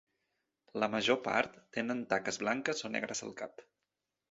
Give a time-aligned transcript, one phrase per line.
[0.83, 3.67] La major part tenen taques blanques o negres al cap.